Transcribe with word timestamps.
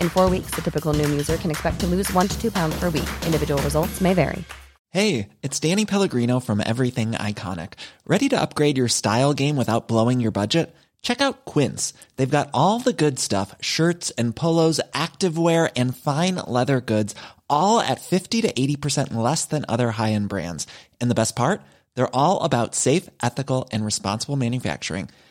In 0.00 0.08
four 0.08 0.30
weeks, 0.30 0.54
the 0.54 0.62
typical 0.62 0.94
Noom 0.94 1.10
user 1.10 1.36
can 1.36 1.50
expect 1.50 1.80
to 1.80 1.86
lose 1.88 2.12
one 2.12 2.28
to 2.28 2.40
two 2.40 2.52
pounds 2.52 2.78
per 2.78 2.90
week. 2.90 3.10
Individual 3.26 3.60
results 3.62 4.00
may 4.00 4.14
vary. 4.14 4.44
Hey, 4.92 5.28
it's 5.42 5.60
Danny 5.60 5.84
Pellegrino 5.84 6.40
from 6.40 6.62
Everything 6.64 7.12
Iconic. 7.12 7.74
Ready 8.06 8.28
to 8.30 8.40
upgrade 8.40 8.76
your 8.76 8.88
style 8.88 9.34
game 9.34 9.56
without 9.56 9.86
blowing 9.86 10.20
your 10.20 10.32
budget? 10.32 10.74
Check 11.02 11.20
out 11.20 11.44
Quince. 11.44 11.94
They've 12.16 12.38
got 12.38 12.50
all 12.52 12.80
the 12.80 12.92
good 12.92 13.18
stuff 13.18 13.54
shirts 13.60 14.10
and 14.18 14.34
polos, 14.34 14.80
activewear, 14.92 15.70
and 15.76 15.96
fine 15.96 16.36
leather 16.46 16.80
goods, 16.80 17.14
all 17.48 17.80
at 17.80 18.00
50 18.00 18.42
to 18.42 18.52
80% 18.52 19.14
less 19.14 19.44
than 19.44 19.64
other 19.68 19.92
high 19.92 20.12
end 20.12 20.28
brands. 20.28 20.66
And 21.00 21.10
the 21.10 21.14
best 21.14 21.36
part? 21.36 21.62
They're 21.94 22.14
all 22.14 22.42
about 22.42 22.74
safe, 22.74 23.08
ethical, 23.22 23.68
and 23.70 23.84
responsible 23.84 24.36
manufacturing. 24.36 25.08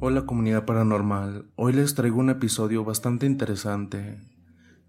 Hola 0.00 0.26
comunidad 0.26 0.64
paranormal, 0.64 1.50
hoy 1.56 1.72
les 1.72 1.96
traigo 1.96 2.20
un 2.20 2.30
episodio 2.30 2.84
bastante 2.84 3.26
interesante. 3.26 4.20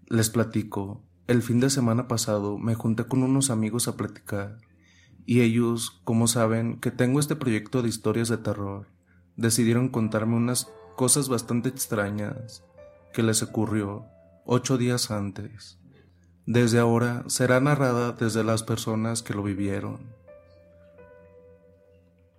Les 0.06 0.30
platico, 0.30 1.02
el 1.26 1.42
fin 1.42 1.58
de 1.58 1.68
semana 1.68 2.06
pasado 2.06 2.58
me 2.58 2.76
junté 2.76 3.02
con 3.02 3.24
unos 3.24 3.50
amigos 3.50 3.88
a 3.88 3.96
platicar 3.96 4.58
y 5.26 5.40
ellos, 5.40 6.00
como 6.04 6.28
saben 6.28 6.78
que 6.78 6.92
tengo 6.92 7.18
este 7.18 7.34
proyecto 7.34 7.82
de 7.82 7.88
historias 7.88 8.28
de 8.28 8.38
terror, 8.38 8.86
decidieron 9.34 9.88
contarme 9.88 10.36
unas 10.36 10.70
cosas 10.94 11.28
bastante 11.28 11.70
extrañas 11.70 12.62
que 13.12 13.24
les 13.24 13.42
ocurrió 13.42 14.06
ocho 14.46 14.78
días 14.78 15.10
antes. 15.10 15.80
Desde 16.46 16.78
ahora 16.78 17.24
será 17.26 17.58
narrada 17.58 18.12
desde 18.12 18.44
las 18.44 18.62
personas 18.62 19.24
que 19.24 19.34
lo 19.34 19.42
vivieron. 19.42 19.98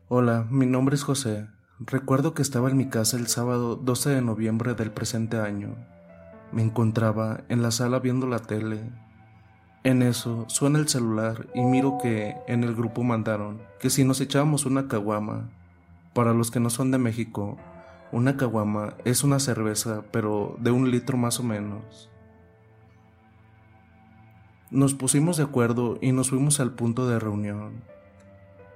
Hola, 0.08 0.48
mi 0.50 0.68
nombre 0.68 0.96
es 0.96 1.04
José. 1.04 1.50
Recuerdo 1.84 2.36
que 2.36 2.44
estaba 2.44 2.70
en 2.70 2.78
mi 2.78 2.90
casa 2.90 3.18
el 3.18 3.26
sábado 3.26 3.76
12 3.76 4.12
de 4.12 4.22
noviembre 4.22 4.76
del 4.76 4.92
presente 4.92 5.40
año. 5.40 5.76
Me 6.52 6.62
encontraba 6.62 7.42
en 7.50 7.64
la 7.64 7.72
sala 7.72 7.98
viendo 7.98 8.28
la 8.28 8.38
tele. 8.38 8.84
En 9.84 10.04
eso 10.04 10.46
suena 10.48 10.78
el 10.78 10.88
celular 10.88 11.48
y 11.56 11.64
miro 11.64 11.98
que 12.00 12.36
en 12.48 12.64
el 12.64 12.76
grupo 12.76 13.02
mandaron 13.02 13.64
que 13.80 13.90
si 13.90 14.04
nos 14.04 14.22
echábamos 14.22 14.68
una 14.68 14.88
caguama. 14.88 15.50
Para 16.14 16.36
los 16.36 16.52
que 16.52 16.60
no 16.60 16.70
son 16.70 16.92
de 16.92 17.00
México, 17.00 17.58
una 18.12 18.38
caguama 18.38 18.94
es 19.04 19.24
una 19.24 19.40
cerveza, 19.40 20.04
pero 20.12 20.58
de 20.60 20.70
un 20.70 20.92
litro 20.92 21.18
más 21.18 21.40
o 21.40 21.44
menos. 21.44 22.12
Nos 24.70 24.94
pusimos 24.94 25.38
de 25.38 25.44
acuerdo 25.44 25.98
y 26.00 26.12
nos 26.12 26.30
fuimos 26.30 26.60
al 26.60 26.74
punto 26.76 27.08
de 27.08 27.18
reunión. 27.18 27.82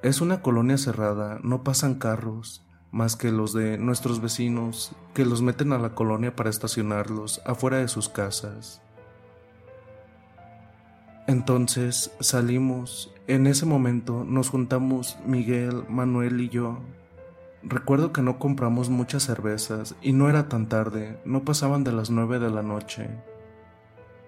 Es 0.02 0.22
una 0.22 0.42
colonia 0.42 0.80
cerrada, 0.80 1.40
no 1.44 1.64
pasan 1.64 1.96
carros, 1.96 2.65
más 2.96 3.18
que 3.18 3.30
los 3.30 3.52
de 3.52 3.78
nuestros 3.78 4.22
vecinos, 4.22 4.94
que 5.14 5.26
los 5.26 5.42
meten 5.42 5.74
a 5.74 5.78
la 5.78 5.94
colonia 5.94 6.34
para 6.34 6.50
estacionarlos 6.50 7.42
afuera 7.46 7.80
de 7.80 7.90
sus 7.90 8.08
casas. 8.08 8.82
Entonces 11.28 12.12
salimos, 12.22 13.14
en 13.28 13.48
ese 13.48 13.66
momento 13.66 14.24
nos 14.24 14.48
juntamos 14.48 15.18
Miguel, 15.26 15.84
Manuel 15.90 16.40
y 16.40 16.48
yo. 16.48 16.80
Recuerdo 17.64 18.14
que 18.14 18.22
no 18.22 18.40
compramos 18.40 18.90
muchas 18.90 19.24
cervezas 19.24 19.96
y 20.02 20.14
no 20.14 20.30
era 20.30 20.48
tan 20.48 20.70
tarde, 20.70 21.20
no 21.26 21.44
pasaban 21.44 21.84
de 21.84 21.92
las 21.92 22.12
nueve 22.12 22.40
de 22.40 22.50
la 22.50 22.64
noche. 22.64 23.10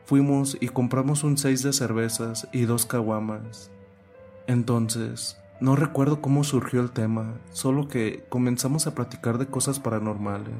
Fuimos 0.03 0.57
y 0.59 0.67
compramos 0.67 1.23
un 1.23 1.37
seis 1.37 1.63
de 1.63 1.71
cervezas 1.71 2.49
y 2.51 2.63
dos 2.63 2.85
caguamas. 2.85 3.71
Entonces, 4.45 5.37
no 5.59 5.75
recuerdo 5.75 6.21
cómo 6.21 6.43
surgió 6.43 6.81
el 6.81 6.91
tema, 6.91 7.33
solo 7.51 7.87
que 7.87 8.23
comenzamos 8.29 8.85
a 8.85 8.93
platicar 8.93 9.39
de 9.39 9.47
cosas 9.47 9.79
paranormales. 9.79 10.53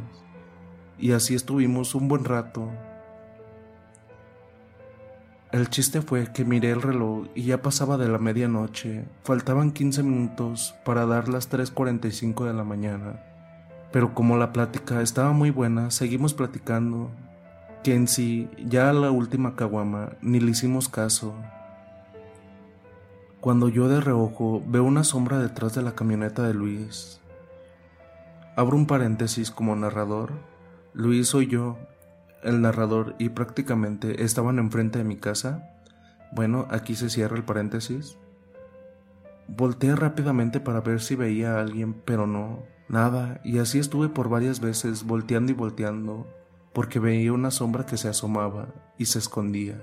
Y 0.97 1.11
así 1.11 1.35
estuvimos 1.35 1.94
un 1.94 2.07
buen 2.07 2.25
rato. 2.25 2.67
El 5.51 5.69
chiste 5.69 6.01
fue 6.01 6.33
que 6.33 6.45
miré 6.45 6.71
el 6.71 6.81
reloj 6.81 7.27
y 7.35 7.44
ya 7.44 7.61
pasaba 7.61 7.97
de 7.97 8.09
la 8.09 8.17
medianoche. 8.17 9.05
Faltaban 9.23 9.71
15 9.71 10.01
minutos 10.01 10.75
para 10.83 11.05
dar 11.05 11.29
las 11.29 11.51
3.45 11.51 12.45
de 12.45 12.53
la 12.53 12.63
mañana. 12.63 13.21
Pero 13.91 14.13
como 14.15 14.35
la 14.35 14.51
plática 14.51 15.01
estaba 15.01 15.31
muy 15.31 15.51
buena, 15.51 15.91
seguimos 15.91 16.33
platicando. 16.33 17.11
Que 17.83 17.94
en 17.94 18.07
sí, 18.07 18.49
ya 18.65 18.89
a 18.89 18.94
la 18.94 19.11
última 19.11 19.55
caguama, 19.55 20.13
ni 20.21 20.39
le 20.39 20.51
hicimos 20.51 20.89
caso. 20.89 21.35
Cuando 23.47 23.69
yo 23.69 23.88
de 23.88 24.01
reojo 24.01 24.61
veo 24.67 24.83
una 24.83 25.05
sombra 25.05 25.39
detrás 25.39 25.73
de 25.73 25.81
la 25.81 25.95
camioneta 25.95 26.44
de 26.44 26.53
Luis. 26.53 27.21
Abro 28.57 28.75
un 28.75 28.88
paréntesis 28.88 29.51
como 29.51 29.73
narrador. 29.73 30.33
Luis 30.94 31.29
soy 31.29 31.47
yo, 31.47 31.77
el 32.44 32.59
narrador 32.59 33.15
y 33.19 33.29
prácticamente 33.29 34.25
estaban 34.25 34.59
enfrente 34.59 34.97
de 34.97 35.05
mi 35.05 35.15
casa. 35.15 35.63
Bueno, 36.33 36.67
aquí 36.71 36.94
se 36.95 37.09
cierra 37.09 37.38
el 37.38 37.45
paréntesis. 37.45 38.17
Volteé 39.47 39.95
rápidamente 39.95 40.59
para 40.59 40.81
ver 40.81 40.99
si 40.99 41.15
veía 41.15 41.55
a 41.55 41.61
alguien, 41.61 41.94
pero 41.94 42.27
no, 42.27 42.63
nada, 42.89 43.39
y 43.45 43.59
así 43.59 43.79
estuve 43.79 44.09
por 44.09 44.27
varias 44.27 44.59
veces 44.59 45.05
volteando 45.05 45.53
y 45.53 45.55
volteando, 45.55 46.27
porque 46.73 46.99
veía 46.99 47.31
una 47.31 47.51
sombra 47.51 47.85
que 47.85 47.95
se 47.95 48.09
asomaba 48.09 48.67
y 48.97 49.05
se 49.05 49.19
escondía. 49.19 49.81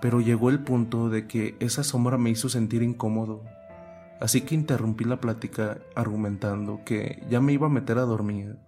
Pero 0.00 0.20
llegó 0.20 0.50
el 0.50 0.60
punto 0.60 1.08
de 1.08 1.26
que 1.26 1.56
esa 1.60 1.82
sombra 1.82 2.18
me 2.18 2.30
hizo 2.30 2.48
sentir 2.48 2.82
incómodo, 2.82 3.42
así 4.20 4.42
que 4.42 4.54
interrumpí 4.54 5.04
la 5.04 5.20
plática 5.20 5.78
argumentando 5.94 6.82
que 6.84 7.22
ya 7.28 7.40
me 7.40 7.52
iba 7.52 7.66
a 7.66 7.70
meter 7.70 7.98
a 7.98 8.02
dormir 8.02 8.58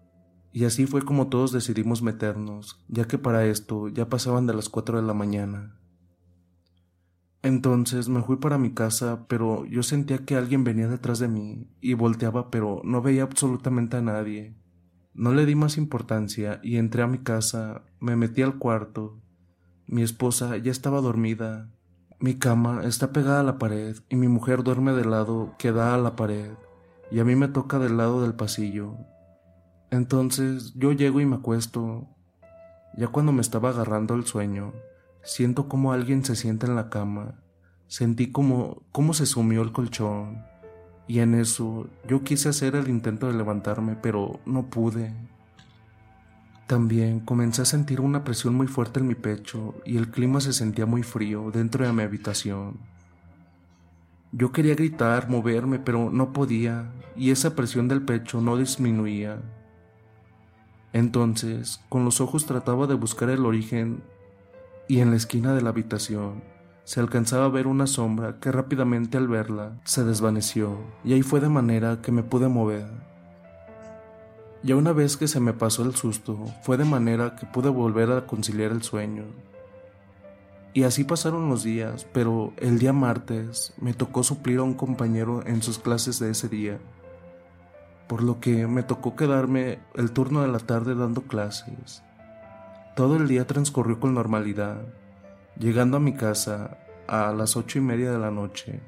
y 0.52 0.64
así 0.64 0.86
fue 0.86 1.02
como 1.02 1.28
todos 1.28 1.52
decidimos 1.52 2.02
meternos, 2.02 2.82
ya 2.88 3.06
que 3.06 3.18
para 3.18 3.46
esto 3.46 3.88
ya 3.88 4.08
pasaban 4.08 4.46
de 4.46 4.54
las 4.54 4.68
cuatro 4.68 5.00
de 5.00 5.06
la 5.06 5.14
mañana. 5.14 5.76
Entonces 7.42 8.08
me 8.08 8.22
fui 8.22 8.36
para 8.36 8.58
mi 8.58 8.72
casa, 8.74 9.26
pero 9.28 9.64
yo 9.64 9.82
sentía 9.82 10.24
que 10.24 10.36
alguien 10.36 10.64
venía 10.64 10.88
detrás 10.88 11.20
de 11.20 11.28
mí 11.28 11.68
y 11.80 11.94
volteaba, 11.94 12.50
pero 12.50 12.82
no 12.84 13.00
veía 13.00 13.22
absolutamente 13.22 13.96
a 13.96 14.02
nadie. 14.02 14.56
No 15.14 15.32
le 15.32 15.46
di 15.46 15.54
más 15.54 15.78
importancia 15.78 16.60
y 16.62 16.76
entré 16.76 17.02
a 17.02 17.06
mi 17.06 17.18
casa, 17.18 17.82
me 17.98 18.16
metí 18.16 18.42
al 18.42 18.58
cuarto. 18.58 19.20
Mi 19.90 20.02
esposa 20.02 20.56
ya 20.56 20.70
estaba 20.70 21.00
dormida. 21.00 21.68
Mi 22.20 22.38
cama 22.38 22.82
está 22.84 23.12
pegada 23.12 23.40
a 23.40 23.42
la 23.42 23.58
pared 23.58 23.96
y 24.08 24.16
mi 24.16 24.28
mujer 24.28 24.62
duerme 24.62 24.92
del 24.92 25.10
lado 25.10 25.54
que 25.58 25.72
da 25.72 25.94
a 25.94 25.98
la 25.98 26.16
pared 26.16 26.52
y 27.10 27.18
a 27.18 27.24
mí 27.24 27.34
me 27.34 27.48
toca 27.48 27.78
del 27.78 27.96
lado 27.96 28.22
del 28.22 28.34
pasillo, 28.34 28.96
entonces 29.90 30.72
yo 30.76 30.92
llego 30.92 31.20
y 31.20 31.26
me 31.26 31.36
acuesto. 31.36 32.06
Ya 32.96 33.08
cuando 33.08 33.32
me 33.32 33.40
estaba 33.40 33.70
agarrando 33.70 34.14
el 34.14 34.24
sueño, 34.24 34.72
siento 35.22 35.68
como 35.68 35.92
alguien 35.92 36.24
se 36.24 36.36
sienta 36.36 36.66
en 36.66 36.76
la 36.76 36.90
cama. 36.90 37.40
Sentí 37.88 38.30
como, 38.30 38.82
como 38.92 39.14
se 39.14 39.26
sumió 39.26 39.62
el 39.62 39.72
colchón. 39.72 40.44
Y 41.08 41.18
en 41.18 41.34
eso 41.34 41.88
yo 42.06 42.22
quise 42.22 42.50
hacer 42.50 42.76
el 42.76 42.88
intento 42.88 43.26
de 43.26 43.34
levantarme, 43.34 43.96
pero 43.96 44.38
no 44.46 44.70
pude. 44.70 45.12
También 46.70 47.18
comencé 47.18 47.62
a 47.62 47.64
sentir 47.64 48.00
una 48.00 48.22
presión 48.22 48.54
muy 48.54 48.68
fuerte 48.68 49.00
en 49.00 49.08
mi 49.08 49.16
pecho 49.16 49.74
y 49.84 49.96
el 49.96 50.12
clima 50.12 50.40
se 50.40 50.52
sentía 50.52 50.86
muy 50.86 51.02
frío 51.02 51.50
dentro 51.50 51.84
de 51.84 51.92
mi 51.92 52.04
habitación. 52.04 52.78
Yo 54.30 54.52
quería 54.52 54.76
gritar, 54.76 55.28
moverme, 55.28 55.80
pero 55.80 56.10
no 56.12 56.32
podía, 56.32 56.92
y 57.16 57.32
esa 57.32 57.56
presión 57.56 57.88
del 57.88 58.02
pecho 58.02 58.40
no 58.40 58.56
disminuía. 58.56 59.42
Entonces, 60.92 61.80
con 61.88 62.04
los 62.04 62.20
ojos 62.20 62.46
trataba 62.46 62.86
de 62.86 62.94
buscar 62.94 63.30
el 63.30 63.46
origen 63.46 64.04
y 64.86 65.00
en 65.00 65.10
la 65.10 65.16
esquina 65.16 65.54
de 65.54 65.62
la 65.62 65.70
habitación 65.70 66.40
se 66.84 67.00
alcanzaba 67.00 67.46
a 67.46 67.48
ver 67.48 67.66
una 67.66 67.88
sombra 67.88 68.38
que 68.38 68.52
rápidamente 68.52 69.18
al 69.18 69.26
verla 69.26 69.80
se 69.82 70.04
desvaneció 70.04 70.78
y 71.02 71.14
ahí 71.14 71.22
fue 71.22 71.40
de 71.40 71.48
manera 71.48 72.00
que 72.00 72.12
me 72.12 72.22
pude 72.22 72.46
mover. 72.46 73.09
Ya 74.62 74.76
una 74.76 74.92
vez 74.92 75.16
que 75.16 75.28
se 75.28 75.40
me 75.40 75.52
pasó 75.52 75.82
el 75.84 75.94
susto, 75.94 76.38
fue 76.62 76.76
de 76.76 76.84
manera 76.84 77.36
que 77.36 77.46
pude 77.46 77.68
volver 77.68 78.10
a 78.12 78.26
conciliar 78.26 78.72
el 78.72 78.82
sueño. 78.82 79.24
Y 80.74 80.84
así 80.84 81.04
pasaron 81.04 81.48
los 81.48 81.64
días, 81.64 82.06
pero 82.12 82.52
el 82.58 82.78
día 82.78 82.92
martes 82.92 83.72
me 83.80 83.94
tocó 83.94 84.22
suplir 84.22 84.58
a 84.58 84.62
un 84.62 84.74
compañero 84.74 85.42
en 85.46 85.62
sus 85.62 85.78
clases 85.78 86.18
de 86.18 86.30
ese 86.30 86.48
día 86.48 86.78
por 88.10 88.24
lo 88.24 88.40
que 88.40 88.66
me 88.66 88.82
tocó 88.82 89.14
quedarme 89.14 89.78
el 89.94 90.10
turno 90.10 90.42
de 90.42 90.48
la 90.48 90.58
tarde 90.58 90.96
dando 90.96 91.22
clases. 91.22 92.02
Todo 92.96 93.16
el 93.16 93.28
día 93.28 93.46
transcurrió 93.46 94.00
con 94.00 94.14
normalidad, 94.14 94.82
llegando 95.56 95.96
a 95.96 96.00
mi 96.00 96.14
casa 96.14 96.76
a 97.06 97.30
las 97.30 97.56
ocho 97.56 97.78
y 97.78 97.82
media 97.82 98.10
de 98.10 98.18
la 98.18 98.32
noche. 98.32 98.80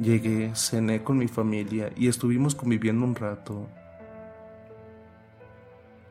Llegué, 0.00 0.50
cené 0.56 1.04
con 1.04 1.18
mi 1.18 1.28
familia 1.28 1.92
y 1.94 2.08
estuvimos 2.08 2.56
conviviendo 2.56 3.06
un 3.06 3.14
rato. 3.14 3.68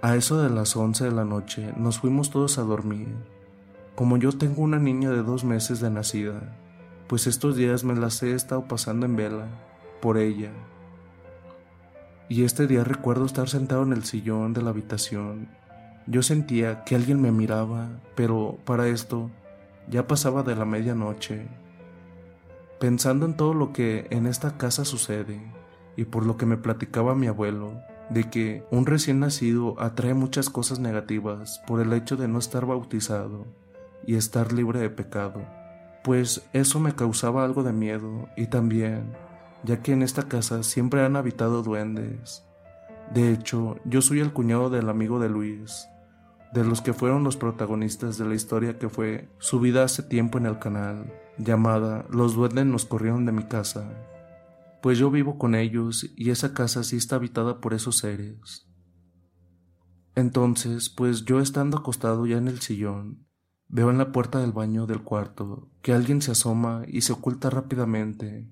A 0.02 0.16
eso 0.16 0.42
de 0.42 0.50
las 0.50 0.76
once 0.76 1.04
de 1.04 1.12
la 1.12 1.26
noche 1.26 1.74
nos 1.78 2.00
fuimos 2.00 2.32
todos 2.32 2.58
a 2.58 2.64
dormir. 2.64 3.10
Como 3.96 4.18
yo 4.18 4.32
tengo 4.32 4.64
una 4.64 4.80
niña 4.80 5.12
de 5.12 5.24
dos 5.24 5.44
meses 5.44 5.80
de 5.80 5.90
nacida, 5.90 6.58
pues 7.08 7.28
estos 7.28 7.56
días 7.56 7.84
me 7.84 7.96
las 7.96 8.24
he 8.24 8.34
estado 8.34 8.68
pasando 8.68 9.06
en 9.06 9.16
vela 9.16 9.48
por 10.02 10.18
ella 10.18 10.52
y 12.32 12.46
este 12.46 12.66
día 12.66 12.86
recuerdo 12.86 13.26
estar 13.26 13.50
sentado 13.50 13.84
en 13.84 13.92
el 13.92 14.06
sillón 14.06 14.54
de 14.54 14.62
la 14.62 14.70
habitación. 14.70 15.50
Yo 16.08 16.24
sentía 16.24 16.86
que 16.86 16.96
alguien 16.96 17.22
me 17.22 17.30
miraba, 17.30 17.90
pero 18.16 18.58
para 18.64 18.88
esto 18.88 19.30
ya 19.90 20.08
pasaba 20.08 20.42
de 20.42 20.56
la 20.56 20.64
medianoche. 20.64 21.46
Pensando 22.80 23.26
en 23.26 23.36
todo 23.36 23.54
lo 23.54 23.74
que 23.74 24.08
en 24.12 24.28
esta 24.28 24.56
casa 24.58 24.86
sucede 24.86 25.42
y 25.98 26.06
por 26.06 26.26
lo 26.26 26.38
que 26.38 26.46
me 26.46 26.56
platicaba 26.56 27.16
mi 27.16 27.28
abuelo, 27.28 27.74
de 28.12 28.30
que 28.30 28.66
un 28.72 28.86
recién 28.86 29.22
nacido 29.22 29.80
atrae 29.80 30.14
muchas 30.14 30.50
cosas 30.50 30.80
negativas 30.80 31.62
por 31.66 31.80
el 31.80 31.94
hecho 31.94 32.18
de 32.18 32.28
no 32.28 32.40
estar 32.40 32.66
bautizado 32.66 33.48
y 34.06 34.16
estar 34.16 34.52
libre 34.52 34.80
de 34.80 34.90
pecado, 34.90 35.42
pues 36.04 36.46
eso 36.52 36.80
me 36.82 36.94
causaba 36.94 37.46
algo 37.46 37.64
de 37.64 37.72
miedo 37.72 38.28
y 38.36 38.48
también 38.48 39.14
ya 39.64 39.82
que 39.82 39.94
en 39.94 40.02
esta 40.02 40.24
casa 40.24 40.64
siempre 40.64 41.06
han 41.06 41.16
habitado 41.16 41.64
duendes. 41.64 42.44
De 43.14 43.32
hecho, 43.32 43.78
yo 43.86 44.02
soy 44.02 44.20
el 44.20 44.34
cuñado 44.34 44.70
del 44.70 44.90
amigo 44.90 45.20
de 45.20 45.30
Luis, 45.30 45.88
de 46.52 46.66
los 46.66 46.82
que 46.82 46.94
fueron 46.94 47.24
los 47.24 47.38
protagonistas 47.38 48.18
de 48.18 48.26
la 48.26 48.36
historia 48.36 48.78
que 48.78 48.90
fue 48.90 49.30
subida 49.38 49.84
hace 49.84 50.04
tiempo 50.04 50.38
en 50.38 50.48
el 50.48 50.60
canal, 50.60 51.14
llamada 51.38 52.06
Los 52.10 52.36
duendes 52.36 52.66
nos 52.66 52.86
corrieron 52.86 53.26
de 53.26 53.32
mi 53.32 53.44
casa, 53.44 53.86
pues 54.82 54.98
yo 54.98 55.12
vivo 55.12 55.38
con 55.38 55.56
ellos 55.56 56.12
y 56.16 56.30
esa 56.30 56.54
casa 56.54 56.84
sí 56.84 56.98
está 56.98 57.18
habitada 57.18 57.62
por 57.62 57.74
esos 57.74 57.98
seres. 57.98 58.68
Entonces, 60.16 60.90
pues 60.90 61.26
yo 61.26 61.40
estando 61.40 61.78
acostado 61.78 62.26
ya 62.26 62.38
en 62.38 62.48
el 62.48 62.60
sillón, 62.60 63.28
veo 63.68 63.90
en 63.90 63.98
la 63.98 64.12
puerta 64.12 64.40
del 64.40 64.52
baño 64.52 64.86
del 64.86 65.04
cuarto 65.04 65.70
que 65.82 65.94
alguien 65.94 66.22
se 66.22 66.32
asoma 66.32 66.84
y 66.88 67.02
se 67.02 67.14
oculta 67.14 67.50
rápidamente 67.50 68.52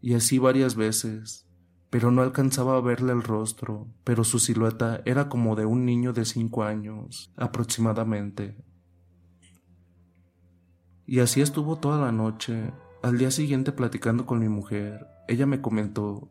y 0.00 0.12
así 0.12 0.38
varias 0.38 0.76
veces, 0.76 1.48
pero 1.88 2.10
no 2.10 2.20
alcanzaba 2.20 2.76
a 2.76 2.80
verle 2.82 3.14
el 3.14 3.22
rostro, 3.22 3.88
pero 4.04 4.22
su 4.22 4.38
silueta 4.38 5.00
era 5.06 5.30
como 5.30 5.56
de 5.56 5.64
un 5.64 5.86
niño 5.86 6.12
de 6.12 6.26
cinco 6.26 6.62
años, 6.64 7.32
aproximadamente. 7.36 8.54
Y 11.06 11.20
así 11.20 11.40
estuvo 11.40 11.76
toda 11.76 11.98
la 11.98 12.12
noche. 12.12 12.70
Al 13.02 13.16
día 13.16 13.30
siguiente 13.30 13.72
platicando 13.72 14.26
con 14.26 14.40
mi 14.40 14.48
mujer, 14.50 15.06
ella 15.26 15.46
me 15.46 15.60
comentó 15.60 16.28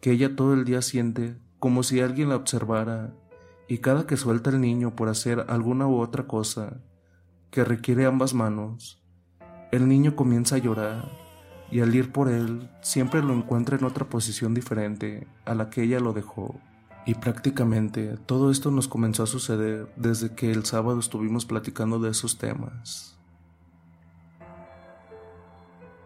que 0.00 0.10
ella 0.10 0.34
todo 0.34 0.54
el 0.54 0.64
día 0.64 0.82
siente 0.82 1.36
como 1.58 1.82
si 1.82 2.00
alguien 2.00 2.28
la 2.28 2.36
observara 2.36 3.14
y 3.68 3.78
cada 3.78 4.06
que 4.06 4.16
suelta 4.16 4.50
el 4.50 4.60
niño 4.60 4.96
por 4.96 5.08
hacer 5.08 5.46
alguna 5.48 5.86
u 5.86 6.00
otra 6.00 6.26
cosa 6.26 6.80
que 7.50 7.64
requiere 7.64 8.04
ambas 8.04 8.34
manos, 8.34 9.02
el 9.70 9.86
niño 9.88 10.16
comienza 10.16 10.56
a 10.56 10.58
llorar 10.58 11.08
y 11.70 11.80
al 11.80 11.94
ir 11.94 12.12
por 12.12 12.28
él 12.28 12.68
siempre 12.80 13.22
lo 13.22 13.32
encuentra 13.32 13.78
en 13.78 13.84
otra 13.84 14.08
posición 14.08 14.54
diferente 14.54 15.26
a 15.44 15.54
la 15.54 15.70
que 15.70 15.84
ella 15.84 16.00
lo 16.00 16.12
dejó. 16.12 16.60
Y 17.06 17.14
prácticamente 17.14 18.16
todo 18.26 18.50
esto 18.50 18.70
nos 18.70 18.88
comenzó 18.88 19.22
a 19.22 19.26
suceder 19.26 19.92
desde 19.96 20.34
que 20.34 20.50
el 20.50 20.64
sábado 20.64 21.00
estuvimos 21.00 21.46
platicando 21.46 21.98
de 21.98 22.10
esos 22.10 22.38
temas. 22.38 23.18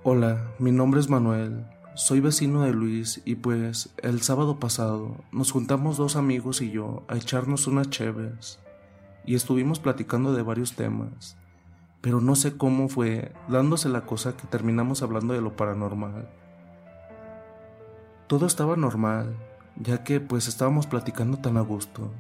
Hola, 0.05 0.55
mi 0.59 0.71
nombre 0.71 1.01
es 1.01 1.11
Manuel, 1.11 1.67
soy 1.97 2.21
vecino 2.21 2.61
de 2.61 2.75
Luis 2.75 3.23
y 3.25 3.37
pues 3.37 3.89
el 4.03 4.21
sábado 4.21 4.61
pasado 4.61 5.17
nos 5.33 5.51
juntamos 5.51 5.97
dos 5.97 6.17
amigos 6.17 6.61
y 6.61 6.71
yo 6.71 7.05
a 7.09 7.17
echarnos 7.17 7.67
unas 7.67 7.89
cheves 7.89 8.59
y 9.25 9.35
estuvimos 9.35 9.81
platicando 9.81 10.35
de 10.35 10.43
varios 10.43 10.75
temas, 10.75 11.39
pero 12.03 12.21
no 12.21 12.37
sé 12.37 12.59
cómo 12.59 12.91
fue 12.91 13.33
dándose 13.49 13.89
la 13.89 14.05
cosa 14.05 14.37
que 14.37 14.47
terminamos 14.47 15.03
hablando 15.03 15.33
de 15.33 15.41
lo 15.41 15.57
paranormal. 15.57 16.29
Todo 18.27 18.45
estaba 18.45 18.77
normal, 18.77 19.35
ya 19.77 20.05
que 20.05 20.21
pues 20.21 20.49
estábamos 20.49 20.87
platicando 20.87 21.39
tan 21.39 21.57
a 21.57 21.63
gusto, 21.63 22.11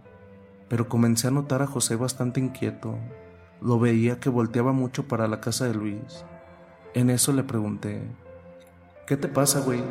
pero 0.71 0.89
comencé 0.89 1.29
a 1.29 1.33
notar 1.33 1.61
a 1.61 1.67
José 1.67 1.97
bastante 1.97 2.41
inquieto. 2.41 2.99
Lo 3.61 3.79
veía 3.79 4.21
que 4.21 4.31
volteaba 4.31 4.73
mucho 4.73 5.07
para 5.07 5.29
la 5.29 5.41
casa 5.41 5.67
de 5.67 5.75
Luis. 5.75 6.25
En 6.95 7.11
eso 7.11 7.35
le 7.35 7.43
pregunté, 7.43 8.03
¿Qué 9.07 9.17
te 9.17 9.29
pasa, 9.29 9.61
güey? 9.61 9.85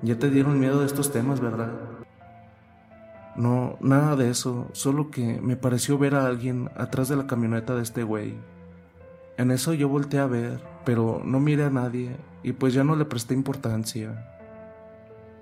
Ya 0.00 0.18
te 0.18 0.30
dieron 0.30 0.58
miedo 0.58 0.80
de 0.80 0.86
estos 0.86 1.12
temas, 1.12 1.40
¿verdad? 1.40 1.72
No, 3.36 3.76
nada 3.80 4.16
de 4.16 4.30
eso, 4.30 4.70
solo 4.72 5.10
que 5.10 5.42
me 5.42 5.56
pareció 5.56 5.98
ver 5.98 6.14
a 6.14 6.24
alguien 6.24 6.70
atrás 6.74 7.08
de 7.08 7.16
la 7.16 7.26
camioneta 7.26 7.74
de 7.74 7.82
este 7.82 8.02
güey. 8.02 8.34
En 9.36 9.50
eso 9.50 9.74
yo 9.74 9.90
volteé 9.90 10.20
a 10.20 10.26
ver, 10.26 10.62
pero 10.86 11.20
no 11.22 11.38
miré 11.38 11.64
a 11.64 11.70
nadie 11.70 12.16
y 12.42 12.52
pues 12.52 12.72
ya 12.72 12.82
no 12.82 12.96
le 12.96 13.04
presté 13.04 13.34
importancia. 13.34 14.26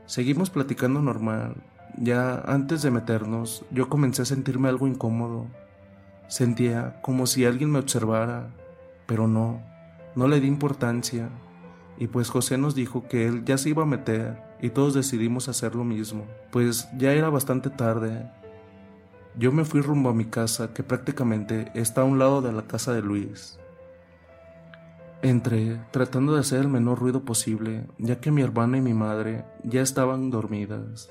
Seguimos 0.07 0.51
platicando 0.51 1.01
normal. 1.01 1.55
Ya 1.97 2.43
antes 2.49 2.83
de 2.83 2.91
meternos, 2.91 3.65
yo 3.71 3.89
comencé 3.89 4.23
a 4.23 4.25
sentirme 4.25 4.69
algo 4.69 4.89
incómodo. 4.89 5.47
Sentía 6.27 7.01
como 7.01 7.29
si 7.29 7.45
alguien 7.45 7.71
me 7.71 7.79
observara, 7.79 8.49
pero 9.07 9.29
no, 9.29 9.63
no 10.17 10.27
le 10.27 10.41
di 10.41 10.49
importancia 10.49 11.29
y 11.99 12.09
pues 12.09 12.31
José 12.31 12.59
nos 12.59 12.75
dijo 12.75 13.07
que 13.09 13.27
él 13.27 13.45
ya 13.45 13.59
se 13.59 13.71
iba 13.71 13.83
a 13.83 13.87
meter 13.87 14.43
y 14.61 14.71
todos 14.71 14.95
decidimos 14.95 15.49
hacer 15.49 15.75
lo 15.75 15.85
mismo, 15.85 16.27
pues 16.51 16.89
ya 16.97 17.13
era 17.13 17.31
bastante 17.31 17.71
tarde. 17.71 18.31
Yo 19.37 19.53
me 19.53 19.65
fui 19.65 19.81
rumbo 19.81 20.11
a 20.11 20.15
mi 20.15 20.27
casa, 20.27 20.73
que 20.73 20.83
prácticamente 20.83 21.71
está 21.75 22.03
a 22.03 22.05
un 22.05 22.19
lado 22.19 22.41
de 22.41 22.53
la 22.53 22.63
casa 22.63 22.93
de 22.93 23.03
Luis. 23.03 23.59
Entré 25.23 25.81
tratando 25.91 26.35
de 26.35 26.41
hacer 26.41 26.61
el 26.61 26.69
menor 26.69 26.99
ruido 26.99 27.25
posible, 27.25 27.87
ya 27.99 28.21
que 28.21 28.31
mi 28.31 28.43
hermana 28.43 28.79
y 28.79 28.81
mi 28.81 28.95
madre 28.95 29.45
ya 29.63 29.81
estaban 29.81 30.31
dormidas. 30.31 31.11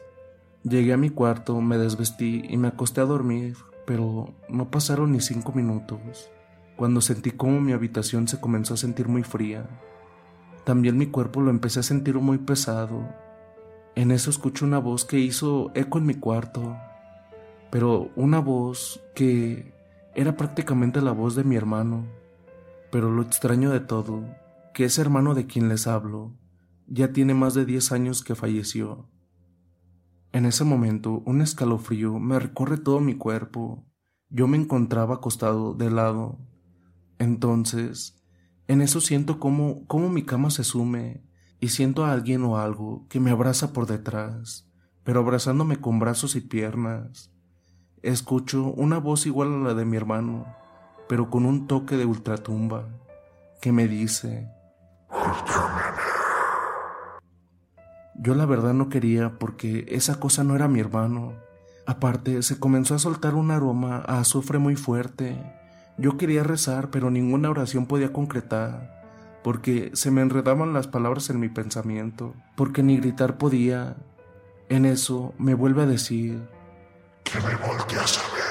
Llegué 0.64 0.94
a 0.94 0.98
mi 0.98 1.10
cuarto, 1.10 1.60
me 1.60 1.78
desvestí 1.78 2.44
y 2.48 2.58
me 2.58 2.70
acosté 2.70 3.02
a 3.02 3.06
dormir, 3.06 3.58
pero 3.86 4.34
no 4.48 4.70
pasaron 4.70 5.12
ni 5.12 5.20
cinco 5.20 5.52
minutos, 5.52 6.30
cuando 6.78 7.02
sentí 7.02 7.32
como 7.32 7.60
mi 7.60 7.74
habitación 7.74 8.28
se 8.28 8.40
comenzó 8.40 8.76
a 8.76 8.78
sentir 8.78 9.08
muy 9.08 9.24
fría. 9.24 9.68
También 10.64 10.98
mi 10.98 11.08
cuerpo 11.08 11.42
lo 11.42 11.50
empecé 11.50 11.82
a 11.82 11.84
sentir 11.84 12.16
muy 12.16 12.38
pesado. 12.38 13.08
En 13.96 14.12
eso 14.12 14.30
escuché 14.30 14.66
una 14.66 14.80
voz 14.80 15.06
que 15.06 15.20
hizo 15.20 15.72
eco 15.76 15.98
en 15.98 16.06
mi 16.06 16.16
cuarto, 16.16 16.78
pero 17.70 18.12
una 18.16 18.40
voz 18.40 19.02
que 19.14 19.74
era 20.16 20.38
prácticamente 20.38 21.02
la 21.02 21.12
voz 21.12 21.36
de 21.36 21.44
mi 21.44 21.56
hermano. 21.56 22.06
Pero 22.92 23.12
lo 23.12 23.24
extraño 23.24 23.72
de 23.72 23.80
todo, 23.80 24.24
que 24.74 24.86
ese 24.86 25.02
hermano 25.02 25.34
de 25.34 25.48
quien 25.48 25.70
les 25.70 25.88
hablo, 25.88 26.34
ya 26.88 27.12
tiene 27.12 27.34
más 27.34 27.54
de 27.54 27.66
10 27.66 27.92
años 27.92 28.24
que 28.24 28.36
falleció. 28.36 29.10
En 30.32 30.46
ese 30.46 30.64
momento, 30.64 31.22
un 31.26 31.42
escalofrío 31.42 32.20
me 32.20 32.40
recorre 32.40 32.78
todo 32.78 33.00
mi 33.00 33.16
cuerpo. 33.16 33.86
Yo 34.30 34.48
me 34.48 34.58
encontraba 34.58 35.16
acostado 35.16 35.74
de 35.74 35.92
lado. 35.92 36.40
Entonces, 37.20 38.23
en 38.68 38.82
eso 38.82 39.02
siento 39.02 39.40
como, 39.40 39.86
como 39.88 40.10
mi 40.10 40.24
cama 40.24 40.50
se 40.50 40.64
sume 40.64 41.22
y 41.60 41.70
siento 41.70 42.06
a 42.06 42.14
alguien 42.14 42.44
o 42.44 42.58
algo 42.58 43.06
que 43.10 43.20
me 43.20 43.32
abraza 43.32 43.74
por 43.74 43.88
detrás, 43.88 44.70
pero 45.04 45.20
abrazándome 45.20 45.78
con 45.78 46.00
brazos 46.00 46.36
y 46.36 46.42
piernas. 46.42 47.32
Escucho 48.02 48.66
una 48.66 49.00
voz 49.00 49.26
igual 49.26 49.54
a 49.54 49.68
la 49.70 49.74
de 49.74 49.86
mi 49.86 49.98
hermano, 49.98 50.46
pero 51.10 51.30
con 51.30 51.46
un 51.46 51.68
toque 51.68 51.98
de 51.98 52.06
ultratumba, 52.06 52.88
que 53.62 53.72
me 53.72 53.88
dice, 53.88 54.50
Yo 58.16 58.36
la 58.36 58.46
verdad 58.46 58.74
no 58.74 58.90
quería 58.90 59.38
porque 59.38 59.86
esa 59.90 60.20
cosa 60.20 60.44
no 60.44 60.56
era 60.56 60.68
mi 60.68 60.80
hermano. 60.80 61.34
Aparte, 61.86 62.42
se 62.44 62.60
comenzó 62.60 62.96
a 62.96 63.00
soltar 63.00 63.36
un 63.36 63.52
aroma 63.52 63.98
a 64.08 64.20
azufre 64.20 64.60
muy 64.60 64.78
fuerte 64.78 65.38
yo 65.98 66.18
quería 66.18 66.44
rezar, 66.44 66.90
pero 66.90 67.12
ninguna 67.12 67.50
oración 67.50 67.86
podía 67.86 68.12
concretar, 68.12 69.04
porque 69.44 69.92
se 69.94 70.12
me 70.12 70.22
enredaban 70.22 70.74
las 70.74 70.88
palabras 70.88 71.30
en 71.30 71.40
mi 71.40 71.50
pensamiento, 71.50 72.34
porque 72.56 72.84
ni 72.84 72.98
gritar 72.98 73.38
podía. 73.38 73.96
En 74.70 74.86
eso 74.86 75.34
me 75.38 75.54
vuelve 75.54 75.84
a 75.84 75.86
decir, 75.86 76.42
que 77.24 77.40
me 77.40 77.56
volteas 77.56 78.18
a 78.18 78.34
ver. 78.34 78.44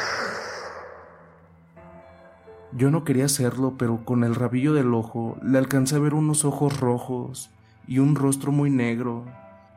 Yo 2.74 2.90
no 2.90 3.04
quería 3.04 3.24
hacerlo, 3.24 3.74
pero 3.76 4.04
con 4.04 4.24
el 4.24 4.34
rabillo 4.34 4.72
del 4.72 4.94
ojo 4.94 5.36
le 5.42 5.58
alcancé 5.58 5.96
a 5.96 6.00
ver 6.00 6.14
unos 6.14 6.44
ojos 6.44 6.78
rojos 6.80 7.50
y 7.86 7.98
un 7.98 8.14
rostro 8.14 8.52
muy 8.52 8.70
negro, 8.70 9.24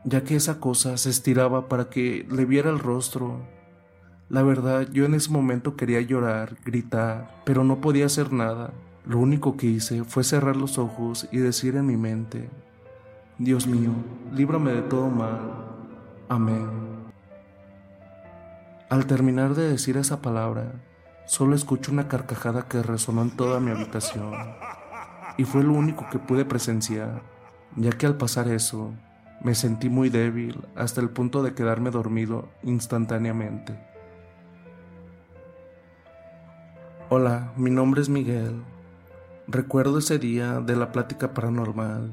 ya 0.03 0.23
que 0.23 0.35
esa 0.35 0.59
cosa 0.59 0.97
se 0.97 1.09
estiraba 1.09 1.67
para 1.67 1.89
que 1.89 2.27
le 2.29 2.45
viera 2.45 2.69
el 2.69 2.79
rostro 2.79 3.41
la 4.27 4.41
verdad, 4.41 4.87
yo 4.91 5.05
en 5.05 5.13
ese 5.13 5.29
momento 5.29 5.75
quería 5.75 6.01
llorar, 6.01 6.57
gritar, 6.65 7.43
pero 7.45 7.63
no 7.63 7.79
podía 7.79 8.07
hacer 8.07 8.33
nada. 8.33 8.71
Lo 9.05 9.19
único 9.19 9.55
que 9.55 9.67
hice 9.67 10.03
fue 10.03 10.23
cerrar 10.23 10.55
los 10.55 10.79
ojos 10.79 11.27
y 11.31 11.37
decir 11.37 11.75
en 11.75 11.85
mi 11.85 11.95
mente, 11.95 12.49
Dios 13.37 13.67
mío, 13.67 13.91
líbrame 14.33 14.71
de 14.71 14.81
todo 14.81 15.09
mal. 15.09 15.41
Amén. 16.27 16.67
Al 18.89 19.05
terminar 19.05 19.53
de 19.53 19.69
decir 19.69 19.95
esa 19.97 20.23
palabra, 20.23 20.71
solo 21.27 21.55
escucho 21.55 21.91
una 21.91 22.07
carcajada 22.07 22.67
que 22.67 22.81
resonó 22.81 23.21
en 23.21 23.31
toda 23.31 23.59
mi 23.59 23.69
habitación. 23.69 24.33
Y 25.37 25.43
fue 25.43 25.63
lo 25.63 25.73
único 25.73 26.07
que 26.09 26.17
pude 26.17 26.45
presenciar, 26.45 27.21
ya 27.75 27.91
que 27.91 28.07
al 28.07 28.17
pasar 28.17 28.47
eso, 28.47 28.91
me 29.41 29.53
sentí 29.53 29.89
muy 29.89 30.09
débil 30.09 30.65
hasta 30.75 30.99
el 31.01 31.09
punto 31.09 31.43
de 31.43 31.53
quedarme 31.53 31.91
dormido 31.91 32.49
instantáneamente. 32.63 33.94
Hola, 37.17 37.53
mi 37.55 37.69
nombre 37.69 38.01
es 38.01 38.09
Miguel. 38.09 38.61
Recuerdo 39.47 39.99
ese 39.99 40.19
día 40.19 40.59
de 40.59 40.75
la 40.75 40.91
plática 40.91 41.33
paranormal 41.33 42.11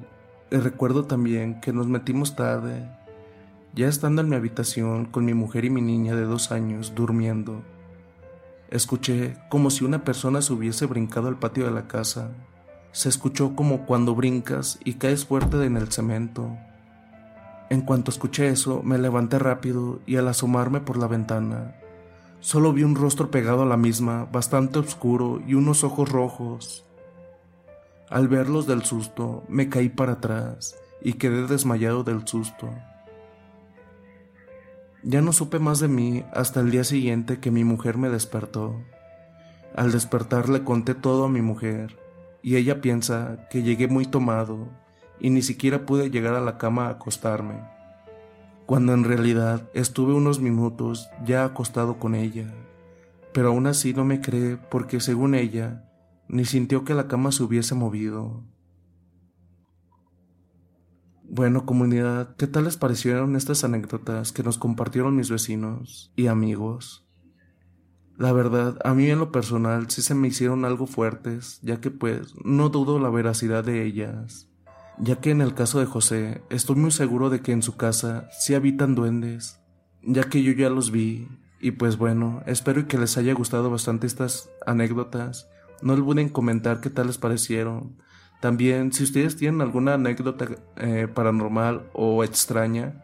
y 0.48 0.56
recuerdo 0.58 1.06
también 1.06 1.60
que 1.60 1.72
nos 1.72 1.88
metimos 1.88 2.36
tarde, 2.36 2.88
ya 3.74 3.88
estando 3.88 4.22
en 4.22 4.28
mi 4.28 4.36
habitación 4.36 5.06
con 5.06 5.24
mi 5.24 5.34
mujer 5.34 5.64
y 5.64 5.70
mi 5.70 5.82
niña 5.82 6.14
de 6.14 6.22
dos 6.22 6.52
años 6.52 6.94
durmiendo. 6.94 7.64
Escuché 8.70 9.38
como 9.48 9.70
si 9.70 9.84
una 9.84 10.04
persona 10.04 10.40
se 10.40 10.52
hubiese 10.52 10.86
brincado 10.86 11.26
al 11.26 11.40
patio 11.40 11.64
de 11.64 11.72
la 11.72 11.88
casa. 11.88 12.30
Se 12.92 13.08
escuchó 13.08 13.56
como 13.56 13.86
cuando 13.86 14.14
brincas 14.14 14.78
y 14.84 14.92
caes 14.94 15.26
fuerte 15.26 15.64
en 15.64 15.76
el 15.76 15.90
cemento. 15.90 16.56
En 17.70 17.80
cuanto 17.80 18.12
escuché 18.12 18.50
eso, 18.50 18.84
me 18.84 18.98
levanté 18.98 19.40
rápido 19.40 19.98
y 20.06 20.14
al 20.14 20.28
asomarme 20.28 20.78
por 20.78 20.96
la 20.96 21.08
ventana, 21.08 21.74
Solo 22.42 22.72
vi 22.72 22.82
un 22.82 22.96
rostro 22.96 23.30
pegado 23.30 23.62
a 23.62 23.66
la 23.66 23.76
misma, 23.76 24.24
bastante 24.24 24.80
oscuro 24.80 25.40
y 25.46 25.54
unos 25.54 25.84
ojos 25.84 26.10
rojos. 26.10 26.84
Al 28.10 28.26
verlos 28.26 28.66
del 28.66 28.82
susto, 28.82 29.44
me 29.48 29.68
caí 29.68 29.88
para 29.88 30.14
atrás 30.14 30.74
y 31.00 31.12
quedé 31.12 31.46
desmayado 31.46 32.02
del 32.02 32.26
susto. 32.26 32.68
Ya 35.04 35.20
no 35.22 35.32
supe 35.32 35.60
más 35.60 35.78
de 35.78 35.86
mí 35.86 36.24
hasta 36.32 36.58
el 36.58 36.72
día 36.72 36.82
siguiente 36.82 37.38
que 37.38 37.52
mi 37.52 37.62
mujer 37.62 37.96
me 37.96 38.08
despertó. 38.08 38.74
Al 39.76 39.92
despertar 39.92 40.48
le 40.48 40.64
conté 40.64 40.96
todo 40.96 41.26
a 41.26 41.28
mi 41.28 41.42
mujer 41.42 41.96
y 42.42 42.56
ella 42.56 42.80
piensa 42.80 43.46
que 43.50 43.62
llegué 43.62 43.86
muy 43.86 44.04
tomado 44.04 44.66
y 45.20 45.30
ni 45.30 45.42
siquiera 45.42 45.86
pude 45.86 46.10
llegar 46.10 46.34
a 46.34 46.40
la 46.40 46.58
cama 46.58 46.86
a 46.86 46.90
acostarme 46.90 47.62
cuando 48.72 48.94
en 48.94 49.04
realidad 49.04 49.68
estuve 49.74 50.14
unos 50.14 50.40
minutos 50.40 51.10
ya 51.26 51.44
acostado 51.44 51.98
con 51.98 52.14
ella, 52.14 52.54
pero 53.34 53.48
aún 53.48 53.66
así 53.66 53.92
no 53.92 54.06
me 54.06 54.22
cree 54.22 54.56
porque 54.56 54.98
según 54.98 55.34
ella, 55.34 55.90
ni 56.26 56.46
sintió 56.46 56.82
que 56.82 56.94
la 56.94 57.06
cama 57.06 57.32
se 57.32 57.42
hubiese 57.42 57.74
movido. 57.74 58.42
Bueno, 61.22 61.66
comunidad, 61.66 62.34
¿qué 62.36 62.46
tal 62.46 62.64
les 62.64 62.78
parecieron 62.78 63.36
estas 63.36 63.62
anécdotas 63.62 64.32
que 64.32 64.42
nos 64.42 64.56
compartieron 64.56 65.16
mis 65.16 65.28
vecinos 65.28 66.10
y 66.16 66.28
amigos? 66.28 67.06
La 68.16 68.32
verdad, 68.32 68.78
a 68.86 68.94
mí 68.94 69.04
en 69.10 69.18
lo 69.18 69.30
personal 69.32 69.90
sí 69.90 70.00
se 70.00 70.14
me 70.14 70.28
hicieron 70.28 70.64
algo 70.64 70.86
fuertes, 70.86 71.60
ya 71.60 71.78
que 71.82 71.90
pues 71.90 72.34
no 72.42 72.70
dudo 72.70 72.98
la 72.98 73.10
veracidad 73.10 73.64
de 73.64 73.84
ellas 73.84 74.48
ya 75.02 75.16
que 75.16 75.32
en 75.32 75.40
el 75.40 75.54
caso 75.54 75.80
de 75.80 75.86
José 75.86 76.42
estoy 76.48 76.76
muy 76.76 76.92
seguro 76.92 77.28
de 77.28 77.40
que 77.40 77.50
en 77.50 77.62
su 77.62 77.76
casa 77.76 78.28
sí 78.38 78.54
habitan 78.54 78.94
duendes, 78.94 79.60
ya 80.02 80.22
que 80.24 80.44
yo 80.44 80.52
ya 80.52 80.70
los 80.70 80.92
vi, 80.92 81.28
y 81.60 81.72
pues 81.72 81.98
bueno, 81.98 82.40
espero 82.46 82.86
que 82.86 82.98
les 82.98 83.18
haya 83.18 83.34
gustado 83.34 83.68
bastante 83.68 84.06
estas 84.06 84.48
anécdotas. 84.64 85.48
No 85.82 85.94
olviden 85.94 86.28
comentar 86.28 86.80
qué 86.80 86.88
tal 86.88 87.08
les 87.08 87.18
parecieron. 87.18 87.96
También, 88.40 88.92
si 88.92 89.02
ustedes 89.02 89.36
tienen 89.36 89.60
alguna 89.60 89.94
anécdota 89.94 90.46
eh, 90.76 91.08
paranormal 91.12 91.90
o 91.94 92.22
extraña 92.22 93.02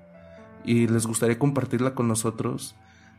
y 0.64 0.86
les 0.86 1.04
gustaría 1.04 1.38
compartirla 1.38 1.96
con 1.96 2.06
nosotros, 2.06 2.76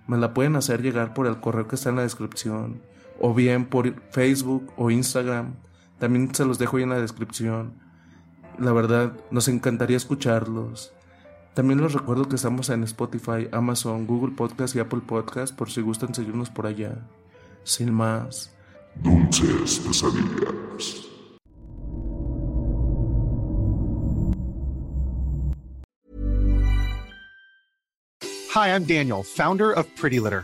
me 0.08 0.18
la 0.18 0.34
pueden 0.34 0.56
hacer 0.56 0.82
llegar 0.82 1.14
por 1.14 1.28
el 1.28 1.42
correo 1.42 1.68
que 1.68 1.76
está 1.76 1.90
en 1.90 1.98
la 1.98 2.04
descripción, 2.04 2.82
o 3.20 3.34
bien 3.34 3.66
por 3.66 3.94
Facebook 4.12 4.72
o 4.78 4.90
Instagram. 4.90 5.56
También 6.00 6.34
se 6.34 6.46
los 6.46 6.60
dejo 6.60 6.78
ahí 6.78 6.84
en 6.84 6.90
la 6.90 7.02
descripción. 7.02 7.89
La 8.60 8.74
verdad, 8.74 9.14
nos 9.32 9.48
encantaría 9.48 9.96
escucharlos. 9.96 10.92
También 11.54 11.82
les 11.82 11.94
recuerdo 11.94 12.28
que 12.28 12.36
estamos 12.36 12.70
en 12.70 12.84
Spotify, 12.84 13.48
Amazon, 13.54 14.06
Google 14.06 14.36
Podcast 14.36 14.76
y 14.76 14.80
Apple 14.80 15.00
Podcast 15.06 15.56
por 15.56 15.72
si 15.72 15.80
gustan 15.82 16.14
seguirnos 16.14 16.50
por 16.50 16.68
allá. 16.68 17.08
Sin 17.64 17.94
más. 17.94 18.52
Dulces 18.96 19.80
pesadillas. 19.80 21.06
Hi, 28.54 28.70
I'm 28.70 28.84
Daniel, 28.84 29.24
founder 29.24 29.72
of 29.72 29.86
Pretty 29.96 30.20
Litter. 30.20 30.44